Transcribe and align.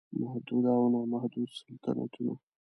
محدود 0.21 0.65
او 0.75 0.85
نا 0.93 1.01
محدود 1.13 1.49
سلطنتونه 1.61 2.33